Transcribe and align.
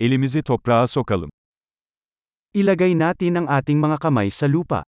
Elimizi 0.00 0.42
toprağa 0.42 0.86
sokalım. 0.86 1.30
Ilagay 2.54 2.98
natin 2.98 3.34
ang 3.34 3.50
ating 3.50 3.82
mga 3.82 3.98
kamay 3.98 4.30
sa 4.30 4.46
lupa. 4.46 4.84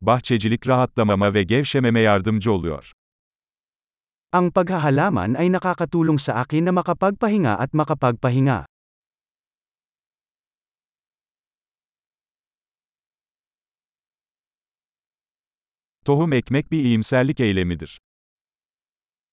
Bahçecilik 0.00 0.66
rahatlamama 0.66 1.34
ve 1.34 1.42
gevşememe 1.42 2.00
yardımcı 2.00 2.52
oluyor. 2.52 2.92
Ang 4.32 4.52
paghahalaman 4.52 5.34
ay 5.34 5.52
nakakatulong 5.52 6.18
sa 6.18 6.32
akin 6.42 6.64
na 6.64 6.72
makapagpahinga 6.72 7.54
at 7.58 7.72
makapagpahinga. 7.72 8.66
Tohum 16.04 16.32
ekmek 16.32 16.72
bir 16.72 16.84
iyimserlik 16.84 17.40
eylemidir. 17.40 17.98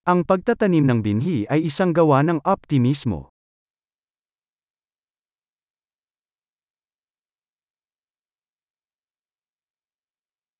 Ang 0.06 0.22
pagtatanim 0.22 0.86
ng 0.86 1.02
binhi 1.02 1.50
ay 1.50 1.66
isang 1.66 1.90
gawa 1.90 2.22
ng 2.22 2.38
optimismo. 2.46 3.26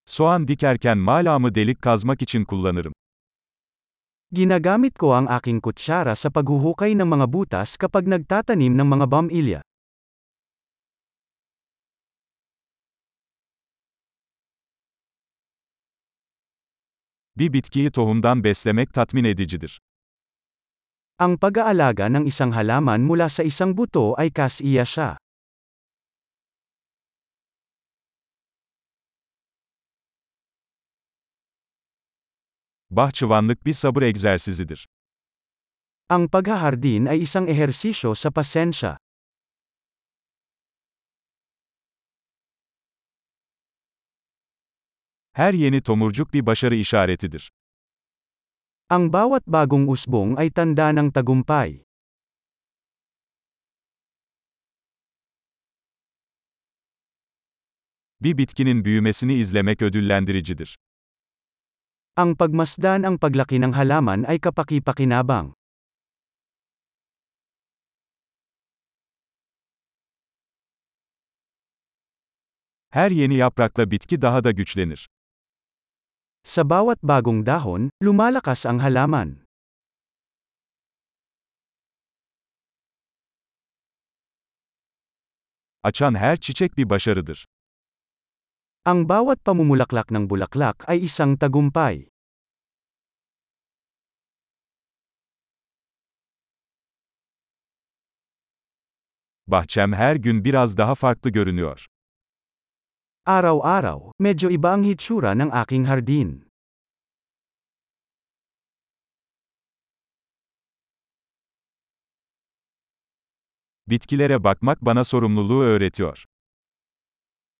Soğan 0.03 0.49
dikerken 0.49 0.99
malamı 0.99 1.55
delik 1.55 1.83
kazmak 1.83 2.23
için 2.23 2.45
kullanırım. 2.45 2.93
Ginagamit 4.35 4.99
ko 4.99 5.15
ang 5.15 5.31
aking 5.31 5.63
kutsara 5.63 6.19
sa 6.19 6.35
paghuhukay 6.35 6.99
ng 6.99 7.07
mga 7.07 7.31
butas 7.31 7.79
kapag 7.79 8.11
nagtatanim 8.11 8.75
ng 8.75 8.89
mga 8.99 9.07
bamilya. 9.07 9.61
Bir 17.37 17.53
bitkiyi 17.53 17.91
tohumdan 17.91 18.45
beslemek 18.45 18.95
tatmin 18.95 19.25
edicidir. 19.25 19.81
Ang 21.19 21.37
pag-aalaga 21.37 22.09
ng 22.09 22.25
isang 22.25 22.53
halaman 22.53 23.05
mula 23.05 23.29
sa 23.29 23.45
isang 23.45 23.77
buto 23.77 24.17
ay 24.17 24.33
kasiya 24.33 24.85
siya. 24.85 25.21
Bahçıvanlık 32.91 33.67
bir 33.67 33.73
sabır 33.73 34.03
egzersizidir. 34.03 34.89
Ang 36.09 36.29
paghahardin 36.33 37.07
ay 37.07 37.23
isang 37.23 37.49
ehersisyo 37.49 38.15
sa 38.15 38.31
pasensya. 38.31 38.97
Her 45.37 45.55
yeni 45.55 45.83
tomurcuk 45.83 46.33
bir 46.35 46.47
başarı 46.47 46.75
işaretidir. 46.75 47.53
Ang 48.89 49.13
bawat 49.13 49.47
bagong 49.47 49.91
usbong 49.91 50.39
ay 50.39 50.51
tanda 50.51 50.89
ng 50.93 51.13
tagumpay. 51.13 51.85
Bir 58.21 58.39
bitkinin 58.39 58.85
büyümesini 58.85 59.35
izlemek 59.35 59.83
ödüllendiricidir. 59.83 60.79
Ang 62.17 62.39
pagmasdan 62.39 63.03
ang 63.03 63.21
paglaki 63.21 63.61
ng 63.61 63.77
halaman 63.77 64.25
ay 64.25 64.41
kapaki-pakinabang. 64.41 65.53
Her 72.91 73.11
yeni 73.11 73.35
yaprakla 73.35 73.91
bitki 73.91 74.23
daha 74.23 74.45
da 74.45 74.51
güçlenir. 74.51 75.09
Sa 76.47 76.63
bawat 76.63 77.03
bagong 77.03 77.43
dahon, 77.43 77.91
lumalakas 77.99 78.71
ang 78.71 78.79
halaman. 78.79 79.43
Açan 85.83 86.15
her 86.15 86.37
çiçek 86.37 86.77
bir 86.79 86.91
başarıdır. 86.91 87.47
Ang 88.87 89.11
bawat 89.11 89.43
pamumulaklak 89.43 90.15
ng 90.15 90.31
bulaklak 90.31 90.87
ay 90.87 91.03
isang 91.03 91.35
tagumpay. 91.35 92.07
Bahçem 99.47 99.93
her 99.93 100.17
gün 100.17 100.45
biraz 100.45 100.77
daha 100.79 100.95
farklı 100.95 101.31
görünüyor. 101.31 101.87
Araw-araw, 103.27 104.15
medyo 104.23 104.47
iba 104.55 104.71
ang 104.71 104.87
hitsura 104.87 105.35
ng 105.35 105.51
aking 105.51 105.91
hardin. 105.91 106.47
Bitkilere 113.91 114.39
bakmak 114.39 114.79
bana 114.79 115.05
sorumluluğu 115.05 115.63
öğretiyor. 115.63 116.25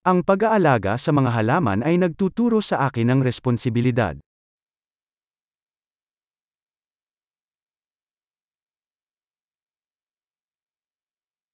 Ang 0.07 0.23
pag-aalaga 0.23 0.95
sa 1.03 1.11
mga 1.11 1.35
halaman 1.35 1.83
ay 1.83 1.99
nagtuturo 1.99 2.63
sa 2.63 2.87
akin 2.87 3.11
ng 3.11 3.21
responsibilidad. 3.27 4.15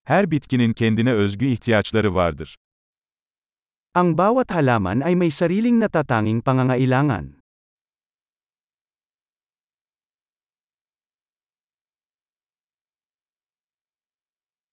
Her 0.05 0.31
bitkinin 0.31 0.73
kendine 0.73 1.13
özgü 1.13 1.47
ihtiyaçları 1.47 2.15
vardır. 2.15 2.57
Ang 3.93 4.17
bawat 4.17 4.49
halaman 4.57 5.05
ay 5.05 5.13
may 5.13 5.29
sariling 5.29 5.77
natatanging 5.77 6.41
pangangailangan. 6.41 7.37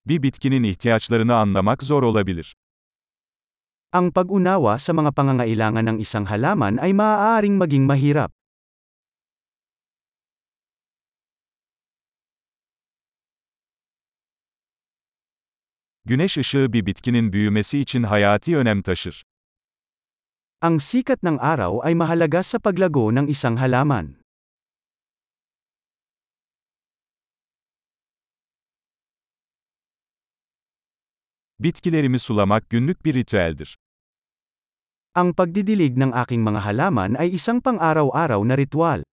Bir 0.08 0.24
bitkinin 0.24 0.64
ihtiyaçlarını 0.64 1.36
anlamak 1.36 1.84
zor 1.84 2.04
olabilir. 2.04 2.56
Ang 3.92 4.16
pag-unawa 4.16 4.80
sa 4.80 4.96
mga 4.96 5.12
pangangailangan 5.12 5.84
ng 5.84 5.98
isang 6.00 6.24
halaman 6.24 6.80
ay 6.80 6.96
maaaring 6.96 7.60
maging 7.60 7.84
mahirap. 7.84 8.39
Güneş 16.10 16.38
ışığı 16.38 16.74
bir 16.74 16.86
bitkinin 16.86 17.34
büyümesi 17.34 17.80
için 17.80 18.04
hayati 18.04 18.58
önem 18.58 18.82
taşır. 18.82 19.26
Ang 20.62 20.82
sikat 20.82 21.24
ng 21.24 21.38
araw 21.42 21.88
ay 21.88 21.96
mahalaga 21.96 22.44
sa 22.44 22.60
paglago 22.60 23.16
ng 23.16 23.30
isang 23.30 23.60
halaman. 23.60 24.18
Bitkilerimi 31.60 32.20
sulamak 32.20 32.70
günlük 32.70 33.06
bir 33.06 33.14
ritüeldir. 33.14 33.78
Ang 35.16 35.38
pagdidilig 35.38 35.94
ng 35.94 36.12
aking 36.14 36.42
mga 36.42 36.66
halaman 36.66 37.14
ay 37.22 37.38
isang 37.38 37.62
pang-araw-araw 37.62 38.42
na 38.48 38.58
ritual. 38.58 39.09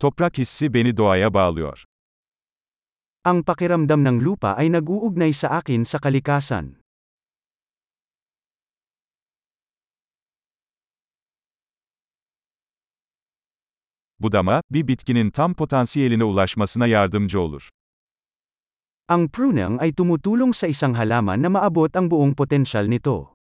Toprak 0.00 0.38
hissi 0.38 0.74
beni 0.74 0.96
doğaya 0.96 1.34
bağlıyor. 1.34 1.84
Ang 3.24 3.44
pakiramdam 3.44 4.04
ng 4.04 4.20
lupa 4.20 4.52
ay 4.54 4.68
nag-uugnay 4.68 5.32
sa 5.32 5.48
akin 5.56 5.88
sa 5.88 5.98
kalikasan. 5.98 6.76
Budama, 14.20 14.62
bir 14.70 14.88
bitkinin 14.88 15.30
tam 15.30 15.54
potansiyeline 15.54 16.24
ulaşmasına 16.24 16.86
yardımcı 16.86 17.40
olur. 17.40 17.68
Ang 19.08 19.30
pruning 19.32 19.82
ay 19.82 19.92
tumutulong 19.92 20.54
sa 20.54 20.66
isang 20.66 20.96
halaman 20.96 21.42
na 21.42 21.48
maabot 21.48 21.96
ang 21.96 22.10
buong 22.10 22.34
potensyal 22.36 22.84
nito. 22.90 23.35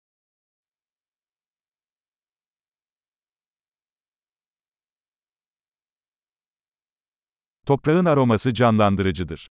Toprağın 7.66 8.04
aroması 8.04 8.54
canlandırıcıdır. 8.54 9.48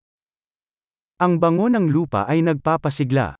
Ang 1.19 1.43
bango 1.43 1.73
ng 1.73 1.95
lupa 1.95 2.19
ay 2.23 2.45
nagpapasigla. 2.45 3.37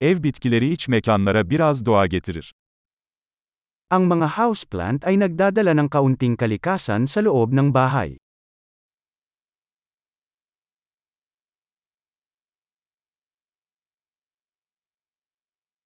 Ev 0.00 0.22
bitkileri 0.22 0.72
iç 0.72 0.88
mekanlara 0.88 1.50
biraz 1.50 1.86
doğa 1.86 2.06
getirir. 2.06 2.54
Ang 3.90 4.12
mga 4.12 4.28
houseplant 4.28 5.06
ay 5.06 5.20
nagdadala 5.20 5.74
ng 5.74 5.88
kaunting 5.88 6.36
kalikasan 6.36 7.04
sa 7.04 7.20
loob 7.24 7.52
ng 7.52 7.74
bahay. 7.74 8.16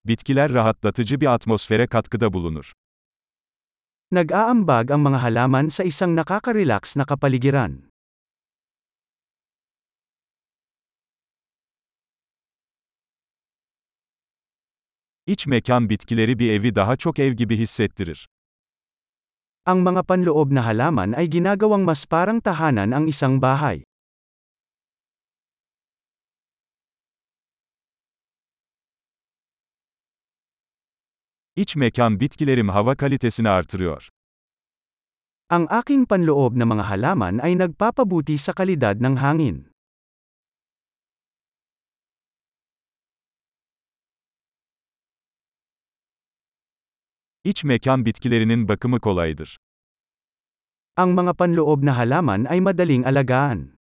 Bitkiler 0.05 0.53
rahatlatıcı 0.53 1.21
bir 1.21 1.27
atmosfere 1.27 1.87
katkıda 1.87 2.33
bulunur. 2.33 2.73
Nag-aambag 4.15 4.95
ang 4.95 5.03
mga 5.11 5.19
halaman 5.27 5.75
sa 5.75 5.83
isang 5.83 6.15
nakaka-relax 6.15 6.95
na 6.95 7.03
kapaligiran. 7.03 7.91
İç 15.27 15.47
mekan 15.47 15.91
bitkileri 15.91 16.39
bir 16.39 16.51
evi 16.53 16.75
daha 16.75 16.97
çok 16.97 17.19
ev 17.19 17.33
gibi 17.33 17.57
hissettirir. 17.57 18.29
Ang 19.67 19.83
mga 19.83 20.03
panloob 20.07 20.55
na 20.55 20.63
halaman 20.63 21.13
ay 21.19 21.27
ginagawang 21.27 21.83
mas 21.83 22.07
parang 22.07 22.39
tahanan 22.39 22.95
ang 22.95 23.11
isang 23.11 23.43
bahay. 23.43 23.83
İç 31.57 31.77
mekan 31.77 32.21
bitkilerim 32.21 32.69
hava 32.69 32.95
kalitesini 32.95 33.49
artırıyor. 33.49 34.09
Ang 35.51 35.73
aking 35.73 36.09
panloob 36.09 36.57
na 36.59 36.65
mga 36.65 36.91
halaman 36.91 37.39
ay 37.39 37.59
nagpapabuti 37.59 38.39
sa 38.39 38.53
kalidad 38.53 38.99
ng 38.99 39.17
hangin. 39.17 39.71
İç 47.45 47.65
mekan 47.65 48.05
bitkilerinin 48.07 48.69
bakımı 48.69 49.01
kolaydır. 49.01 49.59
Ang 50.97 51.15
mga 51.21 51.35
panloob 51.35 51.85
na 51.85 51.97
halaman 51.97 52.45
ay 52.45 52.61
madaling 52.61 53.07
alagaan. 53.07 53.75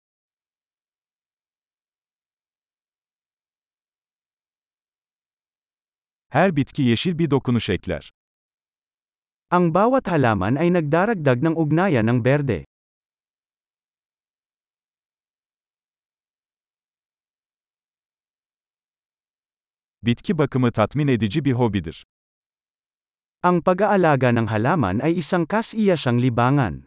Her 6.31 6.57
bitki 6.57 6.83
yeşil 6.83 7.19
bir 7.19 7.31
dokunuş 7.31 7.69
ekler. 7.69 8.13
Ang 9.51 9.75
bawat 9.75 10.09
halaman 10.09 10.55
ay 10.55 10.71
nagdaragdag 10.73 11.43
ng 11.43 11.59
ugnayan 11.59 12.07
ng 12.07 12.25
berde. 12.25 12.65
Bitki 20.03 20.39
bakımı 20.39 20.73
tatmin 20.73 21.09
edici 21.09 21.45
bir 21.45 21.53
hobidir. 21.53 22.07
Ang 23.43 23.65
pag-aalaga 23.65 24.31
ng 24.31 24.47
halaman 24.47 25.03
ay 25.03 25.19
isang 25.19 25.49
kasiyasyang 25.49 26.23
libangan. 26.23 26.87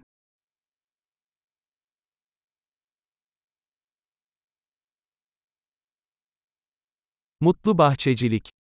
Mutlu 7.44 7.78
bahçecilik 7.78 8.54